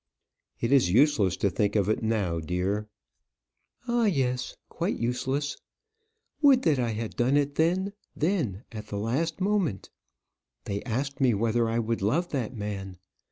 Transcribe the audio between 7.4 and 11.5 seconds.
then then, at the last moment. They asked me